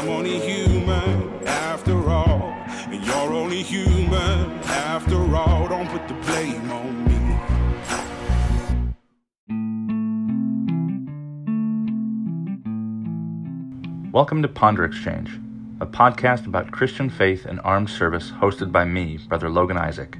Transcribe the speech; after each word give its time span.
I'm 0.00 0.08
only 0.08 0.40
human 0.40 1.44
after 1.46 2.08
all. 2.08 2.54
And 2.88 3.04
you're 3.04 3.34
only 3.34 3.62
human 3.62 4.50
after 4.64 5.18
all. 5.36 5.68
Don't 5.68 5.90
put 5.90 6.08
the 6.08 6.14
blame 6.14 6.70
on 6.70 7.04
me. 7.04 7.36
Welcome 14.10 14.40
to 14.40 14.48
Ponder 14.48 14.86
Exchange, 14.86 15.38
a 15.82 15.86
podcast 15.86 16.46
about 16.46 16.70
Christian 16.70 17.10
faith 17.10 17.44
and 17.44 17.60
armed 17.60 17.90
service 17.90 18.30
hosted 18.30 18.72
by 18.72 18.86
me, 18.86 19.18
Brother 19.28 19.50
Logan 19.50 19.76
Isaac. 19.76 20.16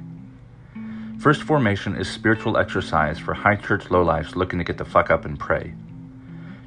First 1.17 1.41
Formation 1.41 1.95
is 1.95 2.07
spiritual 2.07 2.55
exercise 2.55 3.17
for 3.17 3.33
high 3.33 3.55
church 3.55 3.85
lowlifes 3.85 4.35
looking 4.35 4.59
to 4.59 4.63
get 4.63 4.77
the 4.77 4.85
fuck 4.85 5.09
up 5.09 5.25
and 5.25 5.39
pray. 5.39 5.73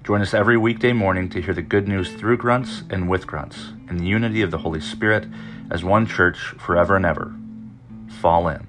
Join 0.04 0.20
us 0.20 0.34
every 0.34 0.58
weekday 0.58 0.92
morning 0.92 1.30
to 1.30 1.40
hear 1.40 1.54
the 1.54 1.62
good 1.62 1.88
news 1.88 2.12
through 2.12 2.36
grunts 2.36 2.82
and 2.90 3.08
with 3.08 3.26
grunts, 3.26 3.72
in 3.88 3.96
the 3.96 4.04
unity 4.04 4.42
of 4.42 4.50
the 4.50 4.58
Holy 4.58 4.82
Spirit 4.82 5.26
as 5.70 5.82
one 5.82 6.06
church 6.06 6.36
forever 6.58 6.94
and 6.94 7.06
ever. 7.06 7.34
Fall 8.20 8.48
in. 8.48 8.66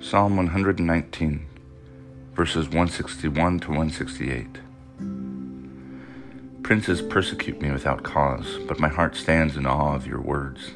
Psalm 0.00 0.36
119, 0.36 1.44
verses 2.34 2.66
161 2.66 3.58
to 3.58 3.68
168. 3.70 4.60
Princes 6.62 7.02
persecute 7.02 7.60
me 7.60 7.72
without 7.72 8.04
cause, 8.04 8.60
but 8.68 8.78
my 8.78 8.88
heart 8.88 9.16
stands 9.16 9.56
in 9.56 9.66
awe 9.66 9.96
of 9.96 10.06
your 10.06 10.20
words. 10.20 10.74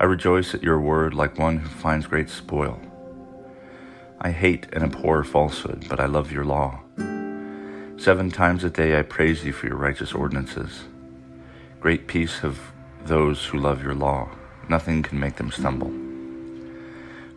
I 0.00 0.04
rejoice 0.04 0.54
at 0.54 0.62
your 0.62 0.80
word 0.80 1.14
like 1.14 1.38
one 1.38 1.58
who 1.58 1.68
finds 1.68 2.06
great 2.06 2.28
spoil. 2.28 2.80
I 4.20 4.32
hate 4.32 4.66
and 4.72 4.82
abhor 4.82 5.22
falsehood, 5.22 5.86
but 5.88 6.00
I 6.00 6.06
love 6.06 6.32
your 6.32 6.44
law. 6.44 6.80
Seven 7.96 8.30
times 8.30 8.64
a 8.64 8.70
day 8.70 8.98
I 8.98 9.02
praise 9.02 9.44
you 9.44 9.52
for 9.52 9.68
your 9.68 9.76
righteous 9.76 10.12
ordinances. 10.12 10.84
Great 11.80 12.08
peace 12.08 12.40
have 12.40 12.58
those 13.06 13.44
who 13.44 13.58
love 13.58 13.82
your 13.84 13.94
law. 13.94 14.30
Nothing 14.68 15.02
can 15.02 15.20
make 15.20 15.36
them 15.36 15.52
stumble. 15.52 15.92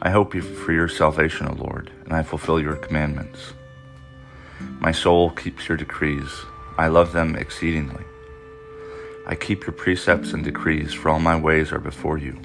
I 0.02 0.09
hope 0.09 0.33
you 0.33 0.41
for 0.41 0.72
your 0.72 0.88
salvation, 0.88 1.47
O 1.47 1.53
Lord, 1.53 1.91
and 2.05 2.13
I 2.13 2.23
fulfill 2.23 2.59
your 2.59 2.75
commandments. 2.75 3.53
My 4.80 4.91
soul 4.91 5.30
keeps 5.30 5.67
your 5.67 5.78
decrees. 5.78 6.30
I 6.78 6.88
love 6.88 7.11
them 7.13 7.35
exceedingly. 7.35 8.03
I 9.28 9.35
keep 9.35 9.66
your 9.66 9.73
precepts 9.73 10.33
and 10.33 10.44
decrees, 10.44 10.94
for 10.94 11.09
all 11.09 11.19
my 11.19 11.35
ways 11.35 11.72
are 11.72 11.80
before 11.80 12.17
you. 12.17 12.39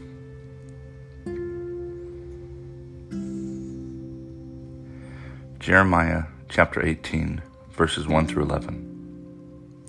Jeremiah 5.62 6.24
chapter 6.48 6.84
18, 6.84 7.40
verses 7.70 8.08
1 8.08 8.26
through 8.26 8.42
11. 8.42 9.86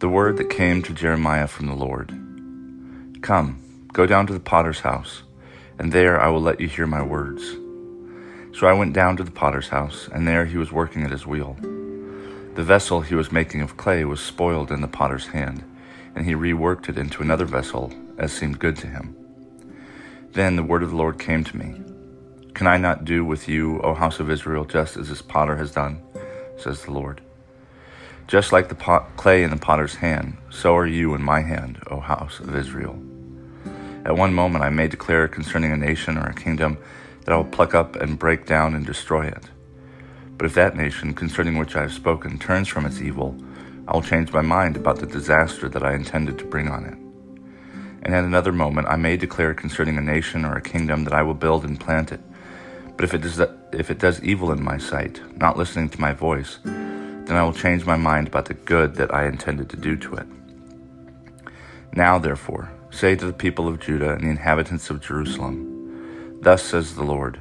The 0.00 0.10
word 0.10 0.36
that 0.36 0.50
came 0.50 0.82
to 0.82 0.92
Jeremiah 0.92 1.46
from 1.46 1.68
the 1.68 1.74
Lord 1.74 2.10
Come, 3.22 3.62
go 3.94 4.04
down 4.04 4.26
to 4.26 4.34
the 4.34 4.40
potter's 4.40 4.80
house, 4.80 5.22
and 5.78 5.90
there 5.90 6.20
I 6.20 6.28
will 6.28 6.42
let 6.42 6.60
you 6.60 6.68
hear 6.68 6.86
my 6.86 7.00
words. 7.00 7.42
So 8.52 8.66
I 8.66 8.74
went 8.74 8.92
down 8.92 9.16
to 9.16 9.24
the 9.24 9.30
potter's 9.30 9.70
house, 9.70 10.06
and 10.12 10.28
there 10.28 10.44
he 10.44 10.58
was 10.58 10.70
working 10.70 11.02
at 11.02 11.12
his 11.12 11.26
wheel. 11.26 11.56
The 12.54 12.62
vessel 12.62 13.00
he 13.00 13.14
was 13.14 13.32
making 13.32 13.62
of 13.62 13.78
clay 13.78 14.04
was 14.04 14.20
spoiled 14.20 14.70
in 14.70 14.82
the 14.82 14.86
potter's 14.86 15.28
hand 15.28 15.64
and 16.14 16.26
he 16.26 16.34
reworked 16.34 16.90
it 16.90 16.98
into 16.98 17.22
another 17.22 17.46
vessel 17.46 17.90
as 18.18 18.34
seemed 18.34 18.58
good 18.58 18.76
to 18.76 18.86
him. 18.86 19.16
Then 20.32 20.56
the 20.56 20.62
word 20.62 20.82
of 20.82 20.90
the 20.90 20.96
Lord 20.96 21.18
came 21.18 21.42
to 21.44 21.56
me 21.56 21.87
Can 22.58 22.66
I 22.66 22.76
not 22.76 23.04
do 23.04 23.24
with 23.24 23.48
you, 23.48 23.80
O 23.82 23.94
house 23.94 24.18
of 24.18 24.32
Israel, 24.32 24.64
just 24.64 24.96
as 24.96 25.08
this 25.08 25.22
potter 25.22 25.54
has 25.58 25.70
done? 25.70 26.02
says 26.56 26.82
the 26.82 26.90
Lord. 26.90 27.20
Just 28.26 28.50
like 28.50 28.68
the 28.68 28.74
pot, 28.74 29.16
clay 29.16 29.44
in 29.44 29.50
the 29.50 29.56
potter's 29.56 29.94
hand, 29.94 30.38
so 30.50 30.74
are 30.74 30.84
you 30.84 31.14
in 31.14 31.22
my 31.22 31.40
hand, 31.40 31.80
O 31.88 32.00
house 32.00 32.40
of 32.40 32.56
Israel. 32.56 33.00
At 34.04 34.16
one 34.16 34.34
moment 34.34 34.64
I 34.64 34.70
may 34.70 34.88
declare 34.88 35.28
concerning 35.28 35.70
a 35.70 35.76
nation 35.76 36.18
or 36.18 36.26
a 36.26 36.34
kingdom 36.34 36.78
that 37.24 37.32
I 37.32 37.36
will 37.36 37.44
pluck 37.44 37.76
up 37.76 37.94
and 37.94 38.18
break 38.18 38.44
down 38.44 38.74
and 38.74 38.84
destroy 38.84 39.28
it. 39.28 39.44
But 40.36 40.46
if 40.46 40.54
that 40.54 40.76
nation 40.76 41.14
concerning 41.14 41.58
which 41.58 41.76
I 41.76 41.82
have 41.82 41.92
spoken 41.92 42.40
turns 42.40 42.66
from 42.66 42.86
its 42.86 43.00
evil, 43.00 43.36
I 43.86 43.92
will 43.92 44.02
change 44.02 44.32
my 44.32 44.42
mind 44.42 44.76
about 44.76 44.98
the 44.98 45.06
disaster 45.06 45.68
that 45.68 45.84
I 45.84 45.94
intended 45.94 46.40
to 46.40 46.44
bring 46.44 46.66
on 46.66 46.86
it. 46.86 46.98
And 48.02 48.16
at 48.16 48.24
another 48.24 48.50
moment, 48.50 48.88
I 48.88 48.96
may 48.96 49.16
declare 49.16 49.54
concerning 49.54 49.96
a 49.96 50.00
nation 50.00 50.44
or 50.44 50.56
a 50.56 50.60
kingdom 50.60 51.04
that 51.04 51.14
I 51.14 51.22
will 51.22 51.34
build 51.34 51.64
and 51.64 51.78
plant 51.78 52.10
it. 52.10 52.20
But 52.98 53.04
if 53.04 53.14
it 53.14 53.22
does, 53.22 53.40
if 53.72 53.92
it 53.92 54.00
does 54.00 54.20
evil 54.24 54.50
in 54.50 54.60
my 54.62 54.76
sight, 54.76 55.22
not 55.38 55.56
listening 55.56 55.88
to 55.90 56.00
my 56.00 56.12
voice, 56.12 56.58
then 56.64 57.36
I 57.36 57.44
will 57.44 57.52
change 57.52 57.86
my 57.86 57.96
mind 57.96 58.26
about 58.26 58.46
the 58.46 58.54
good 58.54 58.96
that 58.96 59.14
I 59.14 59.26
intended 59.26 59.70
to 59.70 59.76
do 59.76 59.94
to 59.96 60.16
it. 60.16 60.26
Now, 61.94 62.18
therefore, 62.18 62.72
say 62.90 63.14
to 63.14 63.24
the 63.24 63.32
people 63.32 63.68
of 63.68 63.78
Judah 63.78 64.14
and 64.14 64.24
the 64.24 64.30
inhabitants 64.30 64.90
of 64.90 65.00
Jerusalem, 65.00 66.40
Thus 66.42 66.64
says 66.64 66.96
the 66.96 67.04
Lord 67.04 67.38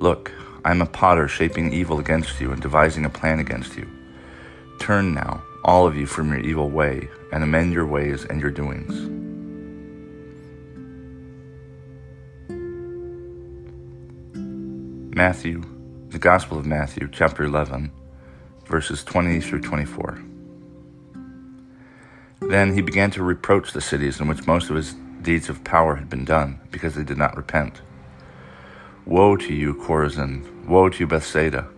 Look, 0.00 0.32
I 0.64 0.70
am 0.70 0.80
a 0.80 0.86
potter 0.86 1.28
shaping 1.28 1.70
evil 1.70 1.98
against 1.98 2.40
you 2.40 2.50
and 2.50 2.62
devising 2.62 3.04
a 3.04 3.10
plan 3.10 3.40
against 3.40 3.76
you. 3.76 3.86
Turn 4.80 5.12
now 5.12 5.42
all 5.64 5.86
of 5.86 5.96
you 5.96 6.06
from 6.06 6.30
your 6.30 6.40
evil 6.40 6.70
way, 6.70 7.08
and 7.30 7.44
amend 7.44 7.72
your 7.72 7.86
ways 7.86 8.24
and 8.24 8.40
your 8.40 8.50
doings. 8.50 9.31
Matthew, 15.22 15.62
the 16.08 16.18
Gospel 16.18 16.58
of 16.58 16.66
Matthew, 16.66 17.08
chapter 17.12 17.44
11, 17.44 17.92
verses 18.66 19.04
20 19.04 19.40
through 19.40 19.60
24. 19.60 20.20
Then 22.40 22.74
he 22.74 22.80
began 22.80 23.12
to 23.12 23.22
reproach 23.22 23.70
the 23.70 23.80
cities 23.80 24.18
in 24.18 24.26
which 24.26 24.48
most 24.48 24.68
of 24.68 24.74
his 24.74 24.94
deeds 25.22 25.48
of 25.48 25.62
power 25.62 25.94
had 25.94 26.10
been 26.10 26.24
done, 26.24 26.58
because 26.72 26.96
they 26.96 27.04
did 27.04 27.18
not 27.18 27.36
repent. 27.36 27.82
Woe 29.06 29.36
to 29.36 29.54
you, 29.54 29.74
Chorazin! 29.74 30.66
Woe 30.66 30.88
to 30.88 30.98
you, 30.98 31.06
Bethsaida! 31.06 31.68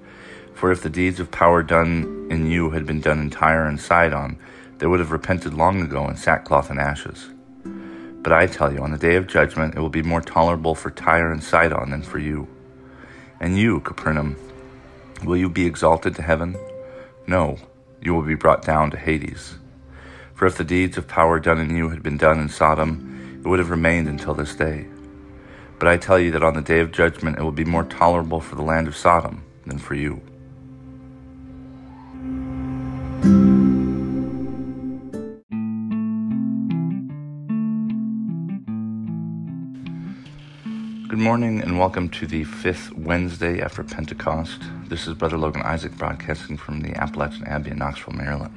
For 0.54 0.72
if 0.72 0.82
the 0.82 0.88
deeds 0.88 1.20
of 1.20 1.30
power 1.30 1.62
done 1.62 2.28
in 2.30 2.50
you 2.50 2.70
had 2.70 2.86
been 2.86 3.02
done 3.02 3.20
in 3.20 3.28
Tyre 3.28 3.66
and 3.66 3.78
Sidon, 3.78 4.38
they 4.78 4.86
would 4.86 5.00
have 5.00 5.12
repented 5.12 5.52
long 5.52 5.82
ago 5.82 6.08
in 6.08 6.16
sackcloth 6.16 6.70
and 6.70 6.80
ashes. 6.80 7.28
But 8.22 8.32
I 8.32 8.46
tell 8.46 8.72
you, 8.72 8.78
on 8.78 8.90
the 8.90 8.96
day 8.96 9.16
of 9.16 9.26
judgment, 9.26 9.74
it 9.74 9.80
will 9.80 9.90
be 9.90 10.02
more 10.02 10.22
tolerable 10.22 10.74
for 10.74 10.90
Tyre 10.90 11.30
and 11.30 11.44
Sidon 11.44 11.90
than 11.90 12.00
for 12.00 12.18
you. 12.18 12.48
And 13.40 13.58
you, 13.58 13.80
Capernaum, 13.80 14.36
will 15.24 15.36
you 15.36 15.48
be 15.48 15.66
exalted 15.66 16.14
to 16.16 16.22
heaven? 16.22 16.56
No, 17.26 17.58
you 18.00 18.14
will 18.14 18.22
be 18.22 18.34
brought 18.34 18.64
down 18.64 18.90
to 18.90 18.96
Hades. 18.96 19.56
For 20.34 20.46
if 20.46 20.56
the 20.56 20.64
deeds 20.64 20.98
of 20.98 21.08
power 21.08 21.38
done 21.40 21.58
in 21.58 21.76
you 21.76 21.90
had 21.90 22.02
been 22.02 22.16
done 22.16 22.40
in 22.40 22.48
Sodom, 22.48 23.40
it 23.44 23.48
would 23.48 23.58
have 23.58 23.70
remained 23.70 24.08
until 24.08 24.34
this 24.34 24.54
day. 24.54 24.86
But 25.78 25.88
I 25.88 25.96
tell 25.96 26.18
you 26.18 26.30
that 26.32 26.42
on 26.42 26.54
the 26.54 26.62
day 26.62 26.80
of 26.80 26.92
judgment, 26.92 27.38
it 27.38 27.42
will 27.42 27.52
be 27.52 27.64
more 27.64 27.84
tolerable 27.84 28.40
for 28.40 28.54
the 28.54 28.62
land 28.62 28.88
of 28.88 28.96
Sodom 28.96 29.44
than 29.66 29.78
for 29.78 29.94
you. 29.94 30.20
Morning 41.34 41.60
and 41.62 41.80
welcome 41.80 42.08
to 42.08 42.28
the 42.28 42.44
fifth 42.44 42.92
Wednesday 42.92 43.60
after 43.60 43.82
Pentecost. 43.82 44.62
This 44.86 45.08
is 45.08 45.14
Brother 45.14 45.36
Logan 45.36 45.62
Isaac 45.62 45.90
broadcasting 45.96 46.56
from 46.56 46.80
the 46.80 46.94
Appalachian 46.94 47.44
Abbey 47.48 47.72
in 47.72 47.78
Knoxville, 47.78 48.14
Maryland. 48.14 48.56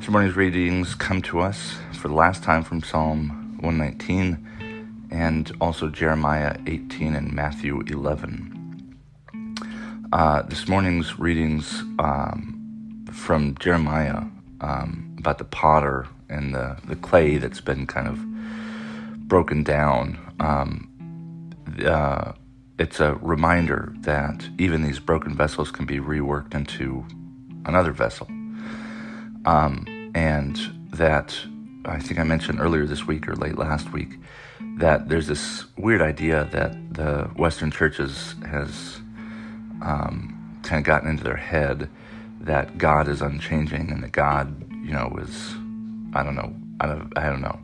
This 0.00 0.10
morning's 0.10 0.36
readings 0.36 0.94
come 0.94 1.22
to 1.22 1.40
us 1.40 1.78
for 1.94 2.08
the 2.08 2.14
last 2.14 2.42
time 2.42 2.62
from 2.62 2.82
Psalm 2.82 3.56
119 3.62 5.08
and 5.10 5.50
also 5.62 5.88
Jeremiah 5.88 6.58
18 6.66 7.14
and 7.14 7.32
Matthew 7.32 7.80
11. 7.86 8.98
Uh, 10.12 10.42
this 10.42 10.68
morning's 10.68 11.18
readings 11.18 11.84
um, 11.98 13.06
from 13.10 13.56
Jeremiah 13.60 14.24
um, 14.60 15.16
about 15.18 15.38
the 15.38 15.44
potter 15.44 16.06
and 16.28 16.54
the, 16.54 16.76
the 16.84 16.96
clay 16.96 17.38
that's 17.38 17.62
been 17.62 17.86
kind 17.86 18.08
of 18.08 18.18
broken 19.26 19.62
down 19.62 20.18
um, 20.40 20.84
uh, 21.84 22.32
it's 22.78 23.00
a 23.00 23.14
reminder 23.14 23.92
that 24.00 24.48
even 24.58 24.82
these 24.82 24.98
broken 24.98 25.34
vessels 25.34 25.70
can 25.70 25.86
be 25.86 25.98
reworked 25.98 26.54
into 26.54 27.04
another 27.66 27.92
vessel. 27.92 28.26
Um, 29.44 29.84
and 30.14 30.58
that 30.92 31.36
I 31.84 31.98
think 31.98 32.20
I 32.20 32.24
mentioned 32.24 32.60
earlier 32.60 32.86
this 32.86 33.06
week 33.06 33.28
or 33.28 33.34
late 33.34 33.56
last 33.56 33.92
week 33.92 34.18
that 34.78 35.08
there's 35.08 35.26
this 35.26 35.64
weird 35.76 36.02
idea 36.02 36.48
that 36.52 36.94
the 36.94 37.30
Western 37.36 37.70
churches 37.70 38.34
has 38.46 39.00
um, 39.82 40.60
kind 40.62 40.78
of 40.78 40.84
gotten 40.84 41.08
into 41.08 41.24
their 41.24 41.36
head 41.36 41.88
that 42.40 42.78
God 42.78 43.08
is 43.08 43.22
unchanging 43.22 43.90
and 43.90 44.02
that 44.02 44.12
God, 44.12 44.60
you 44.84 44.92
know, 44.92 45.16
is 45.20 45.54
I 46.14 46.22
don't 46.22 46.34
know, 46.34 46.54
I 46.80 46.86
don't, 46.86 47.12
I 47.16 47.28
don't 47.28 47.40
know. 47.40 47.58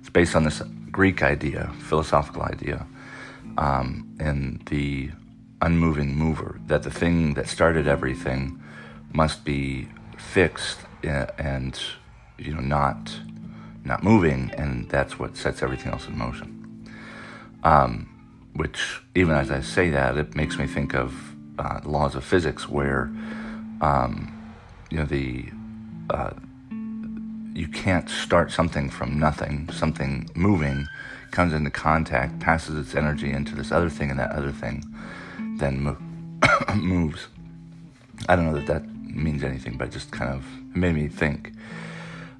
It's 0.00 0.10
based 0.10 0.34
on 0.34 0.44
this 0.44 0.62
Greek 0.90 1.22
idea, 1.22 1.72
philosophical 1.80 2.42
idea, 2.42 2.86
um, 3.58 4.16
in 4.20 4.62
the 4.66 5.10
unmoving 5.60 6.16
mover, 6.16 6.60
that 6.66 6.82
the 6.82 6.90
thing 6.90 7.34
that 7.34 7.48
started 7.48 7.86
everything 7.86 8.62
must 9.12 9.44
be 9.44 9.88
fixed 10.16 10.78
uh, 11.04 11.26
and 11.38 11.80
you 12.38 12.54
know 12.54 12.60
not 12.60 13.14
not 13.84 14.02
moving, 14.02 14.50
and 14.56 14.88
that's 14.88 15.18
what 15.18 15.36
sets 15.36 15.62
everything 15.62 15.92
else 15.92 16.06
in 16.06 16.16
motion. 16.16 16.88
Um, 17.64 18.08
which, 18.54 19.00
even 19.14 19.34
as 19.34 19.50
I 19.50 19.60
say 19.60 19.90
that, 19.90 20.16
it 20.16 20.36
makes 20.36 20.58
me 20.58 20.66
think 20.66 20.94
of 20.94 21.34
uh, 21.58 21.80
laws 21.84 22.14
of 22.14 22.24
physics, 22.24 22.68
where 22.68 23.10
um, 23.80 24.52
you 24.90 24.98
know 24.98 25.04
the 25.04 25.46
uh, 26.10 26.32
you 27.54 27.68
can't 27.68 28.08
start 28.08 28.50
something 28.50 28.90
from 28.90 29.18
nothing. 29.18 29.68
Something 29.72 30.28
moving 30.34 30.86
comes 31.30 31.52
into 31.52 31.70
contact, 31.70 32.40
passes 32.40 32.78
its 32.78 32.94
energy 32.94 33.30
into 33.30 33.54
this 33.54 33.72
other 33.72 33.90
thing, 33.90 34.10
and 34.10 34.18
that 34.18 34.32
other 34.32 34.52
thing 34.52 34.84
then 35.62 35.80
mo- 35.82 35.98
moves. 36.74 37.28
I 38.28 38.36
don't 38.36 38.46
know 38.46 38.58
that 38.58 38.66
that 38.66 38.94
means 39.14 39.42
anything, 39.42 39.76
but 39.76 39.88
it 39.88 39.92
just 39.92 40.10
kind 40.10 40.32
of 40.32 40.44
made 40.76 40.94
me 40.94 41.08
think. 41.08 41.52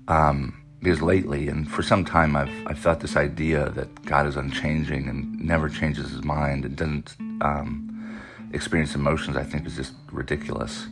Um, 0.08 0.58
because 0.80 1.00
lately, 1.00 1.48
and 1.48 1.70
for 1.70 1.82
some 1.82 2.04
time, 2.04 2.34
I've 2.34 2.50
I've 2.66 2.78
thought 2.78 3.00
this 3.00 3.16
idea 3.16 3.70
that 3.70 4.04
God 4.04 4.26
is 4.26 4.36
unchanging 4.36 5.08
and 5.08 5.40
never 5.40 5.68
changes 5.68 6.10
His 6.10 6.24
mind 6.24 6.64
and 6.64 6.76
doesn't 6.76 7.14
um, 7.40 8.20
experience 8.52 8.94
emotions. 8.96 9.36
I 9.36 9.44
think 9.44 9.64
is 9.64 9.76
just 9.76 9.94
ridiculous. 10.10 10.86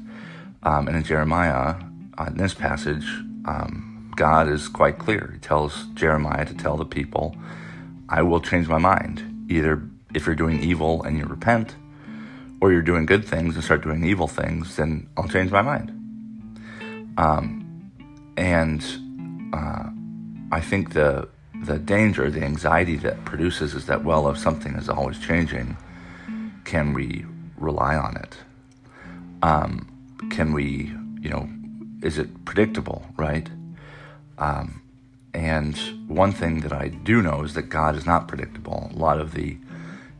Um, 0.63 0.87
and 0.87 0.97
in 0.97 1.03
Jeremiah, 1.03 1.75
uh, 2.19 2.25
in 2.29 2.37
this 2.37 2.55
passage, 2.55 3.07
um, 3.47 3.90
God 4.21 4.51
is 4.51 4.69
quite 4.69 4.99
clear. 4.99 5.31
He 5.33 5.39
tells 5.39 5.87
Jeremiah 5.95 6.45
to 6.45 6.53
tell 6.53 6.77
the 6.77 6.85
people, 6.85 7.35
"I 8.11 8.21
will 8.21 8.43
change 8.51 8.69
my 8.69 8.77
mind. 8.77 9.17
Either 9.49 9.81
if 10.13 10.27
you're 10.27 10.43
doing 10.45 10.61
evil 10.61 11.03
and 11.05 11.17
you 11.17 11.25
repent, 11.25 11.75
or 12.61 12.71
you're 12.71 12.89
doing 12.93 13.07
good 13.07 13.25
things 13.25 13.55
and 13.55 13.65
start 13.65 13.83
doing 13.83 14.05
evil 14.05 14.29
things, 14.29 14.77
then 14.77 15.07
I'll 15.17 15.33
change 15.37 15.51
my 15.51 15.63
mind." 15.63 15.89
Um, 17.17 17.47
and 18.37 18.85
uh, 19.55 19.89
I 20.53 20.61
think 20.61 20.93
the 20.93 21.27
the 21.71 21.79
danger, 21.79 22.31
the 22.31 22.45
anxiety 22.45 22.97
that 22.97 23.25
produces 23.25 23.73
is 23.73 23.87
that 23.87 24.05
well, 24.05 24.29
if 24.29 24.37
something 24.37 24.75
is 24.75 24.91
always 24.91 25.19
changing, 25.19 25.79
can 26.65 26.93
we 26.93 27.25
rely 27.57 27.97
on 27.97 28.19
it? 28.25 28.37
Um, 29.41 29.73
can 30.29 30.53
we, 30.53 30.93
you 31.23 31.31
know, 31.31 31.49
is 32.03 32.19
it 32.19 32.29
predictable, 32.45 33.07
right? 33.17 33.49
Um, 34.41 34.83
and 35.33 35.77
one 36.09 36.33
thing 36.33 36.61
that 36.61 36.73
I 36.73 36.89
do 36.89 37.23
know 37.23 37.43
is 37.43 37.55
that 37.55 37.69
God 37.69 37.95
is 37.95 38.07
not 38.07 38.27
predictable. 38.27 38.91
A 38.93 38.97
lot 38.97 39.21
of 39.21 39.33
the 39.33 39.57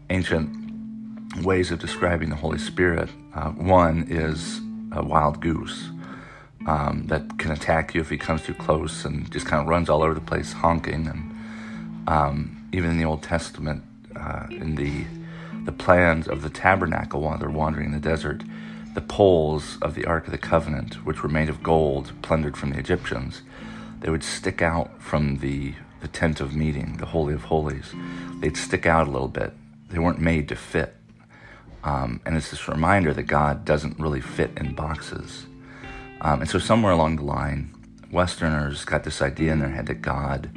ancient 0.09 1.45
ways 1.45 1.71
of 1.71 1.79
describing 1.79 2.31
the 2.31 2.37
Holy 2.37 2.59
Spirit, 2.59 3.09
uh, 3.35 3.51
one 3.51 4.07
is 4.09 4.61
a 4.93 5.05
wild 5.05 5.41
goose 5.41 5.89
um, 6.67 7.07
that 7.07 7.39
can 7.39 7.51
attack 7.51 7.95
you 7.95 8.01
if 8.01 8.11
he 8.11 8.19
comes 8.19 8.43
too 8.43 8.55
close 8.55 9.05
and 9.05 9.31
just 9.33 9.47
kind 9.47 9.63
of 9.63 9.69
runs 9.69 9.89
all 9.89 10.03
over 10.03 10.15
the 10.15 10.21
place 10.21 10.53
honking. 10.53 11.07
And 11.09 11.35
um, 12.07 12.69
even 12.73 12.91
in 12.91 12.99
the 12.99 13.05
Old 13.05 13.23
Testament, 13.23 13.83
uh, 14.17 14.47
in 14.51 14.77
the 14.77 15.05
the 15.65 15.73
plans 15.73 16.27
of 16.27 16.43
the 16.43 16.49
tabernacle 16.49 17.21
while 17.21 17.37
they're 17.37 17.51
wandering 17.51 17.87
in 17.87 17.93
the 17.93 18.01
desert, 18.01 18.43
the 18.95 19.01
poles 19.01 19.79
of 19.83 19.95
the 19.95 20.07
Ark 20.07 20.27
of 20.27 20.33
the 20.33 20.39
Covenant, 20.39 21.05
which 21.05 21.23
were 21.23 21.29
made 21.29 21.49
of 21.49 21.63
gold 21.63 22.13
plundered 22.23 22.57
from 22.57 22.71
the 22.71 22.79
Egyptians, 22.79 23.43
they 24.01 24.11
would 24.11 24.25
stick 24.25 24.63
out 24.63 25.01
from 25.01 25.39
the, 25.39 25.75
the 26.01 26.09
tent 26.09 26.41
of 26.41 26.55
meeting, 26.55 26.97
the 26.97 27.07
Holy 27.07 27.35
of 27.35 27.45
Holies. 27.45 27.95
They'd 28.41 28.57
stick 28.57 28.87
out 28.87 29.07
a 29.07 29.11
little 29.11 29.29
bit. 29.29 29.53
They 29.89 29.99
weren't 29.99 30.21
made 30.21 30.49
to 30.49 30.57
fit. 30.57 30.95
Um, 31.85 32.21
and 32.25 32.37
it's 32.37 32.51
this 32.51 32.69
reminder 32.69 33.15
that 33.15 33.25
God 33.25 33.65
doesn't 33.65 33.99
really 33.99 34.21
fit 34.21 34.51
in 34.57 34.75
boxes. 34.75 35.47
Um, 36.21 36.41
and 36.41 36.51
so 36.51 36.59
somewhere 36.59 36.93
along 36.93 37.17
the 37.17 37.25
line, 37.25 37.75
Westerners 38.11 38.85
got 38.85 39.05
this 39.05 39.23
idea 39.23 39.53
in 39.53 39.61
their 39.61 39.71
head 39.71 39.87
that 39.87 40.03
God 40.03 40.51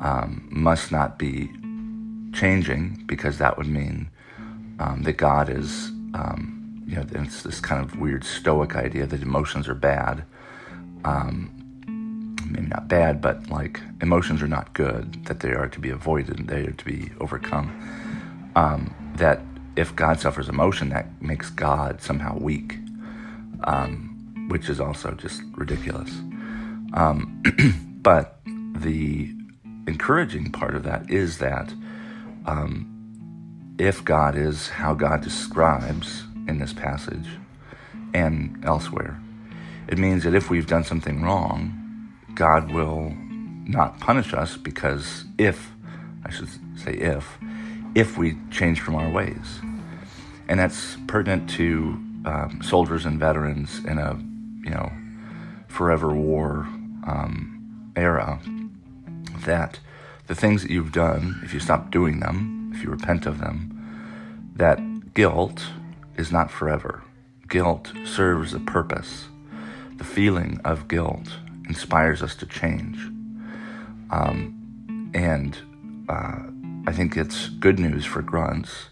um, 0.00 0.48
must 0.50 0.90
not 0.90 1.18
be 1.18 1.50
changing 2.32 3.02
because 3.06 3.38
that 3.38 3.58
would 3.58 3.66
mean 3.66 4.10
um, 4.78 5.02
that 5.02 5.14
God 5.14 5.48
is, 5.48 5.88
um, 6.14 6.82
you 6.86 6.96
know, 6.96 7.06
it's 7.12 7.42
this 7.42 7.60
kind 7.60 7.82
of 7.82 7.98
weird 7.98 8.24
stoic 8.24 8.74
idea 8.76 9.06
that 9.06 9.22
emotions 9.22 9.68
are 9.68 9.74
bad. 9.74 10.24
Um, 11.04 11.59
maybe 12.50 12.66
not 12.66 12.88
bad, 12.88 13.20
but 13.20 13.48
like 13.48 13.80
emotions 14.00 14.42
are 14.42 14.48
not 14.48 14.72
good, 14.74 15.24
that 15.26 15.40
they 15.40 15.52
are 15.52 15.68
to 15.68 15.80
be 15.80 15.90
avoided, 15.90 16.48
they 16.48 16.66
are 16.66 16.72
to 16.72 16.84
be 16.84 17.10
overcome. 17.20 17.70
Um, 18.56 18.94
that 19.16 19.40
if 19.76 19.94
God 19.94 20.20
suffers 20.20 20.48
emotion, 20.48 20.88
that 20.90 21.22
makes 21.22 21.50
God 21.50 22.02
somehow 22.02 22.36
weak. 22.38 22.78
Um, 23.64 24.10
which 24.50 24.68
is 24.68 24.80
also 24.80 25.12
just 25.12 25.42
ridiculous. 25.54 26.10
Um, 26.92 27.40
but 28.02 28.40
the 28.44 29.32
encouraging 29.86 30.50
part 30.50 30.74
of 30.74 30.82
that 30.82 31.08
is 31.08 31.38
that 31.38 31.72
um, 32.46 33.76
if 33.78 34.04
God 34.04 34.36
is 34.36 34.68
how 34.68 34.94
God 34.94 35.22
describes 35.22 36.24
in 36.48 36.58
this 36.58 36.72
passage 36.72 37.28
and 38.12 38.60
elsewhere, 38.64 39.20
it 39.86 39.98
means 39.98 40.24
that 40.24 40.34
if 40.34 40.50
we've 40.50 40.66
done 40.66 40.82
something 40.82 41.22
wrong, 41.22 41.76
God 42.34 42.72
will 42.72 43.14
not 43.66 44.00
punish 44.00 44.32
us 44.34 44.56
because 44.56 45.24
if, 45.38 45.72
I 46.24 46.30
should 46.30 46.48
say 46.76 46.94
if, 46.94 47.38
if 47.94 48.16
we 48.16 48.36
change 48.50 48.80
from 48.80 48.94
our 48.94 49.10
ways. 49.10 49.60
And 50.48 50.58
that's 50.58 50.96
pertinent 51.06 51.48
to 51.50 51.98
um, 52.24 52.60
soldiers 52.62 53.06
and 53.06 53.18
veterans 53.18 53.84
in 53.84 53.98
a 53.98 54.18
you 54.62 54.70
know, 54.70 54.92
forever 55.68 56.14
war 56.14 56.68
um, 57.06 57.92
era, 57.96 58.40
that 59.44 59.80
the 60.26 60.34
things 60.34 60.62
that 60.62 60.70
you've 60.70 60.92
done, 60.92 61.40
if 61.42 61.54
you 61.54 61.60
stop 61.60 61.90
doing 61.90 62.20
them, 62.20 62.72
if 62.74 62.82
you 62.82 62.90
repent 62.90 63.26
of 63.26 63.40
them, 63.40 63.76
that 64.54 65.14
guilt 65.14 65.64
is 66.16 66.30
not 66.30 66.50
forever. 66.50 67.02
Guilt 67.48 67.92
serves 68.04 68.54
a 68.54 68.60
purpose. 68.60 69.26
The 69.96 70.04
feeling 70.04 70.60
of 70.64 70.88
guilt 70.88 71.28
inspires 71.70 72.20
us 72.20 72.34
to 72.34 72.46
change. 72.46 72.98
Um, 74.10 75.12
and 75.14 75.56
uh, 76.08 76.40
I 76.88 76.92
think 76.92 77.16
it's 77.16 77.48
good 77.48 77.78
news 77.78 78.04
for 78.04 78.22
grunts 78.22 78.90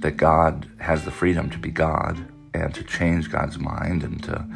that 0.00 0.16
God 0.16 0.70
has 0.78 1.04
the 1.04 1.10
freedom 1.10 1.50
to 1.50 1.58
be 1.58 1.70
God 1.70 2.14
and 2.54 2.74
to 2.74 2.82
change 2.82 3.30
God's 3.30 3.58
mind 3.58 4.02
and 4.02 4.22
to 4.24 4.46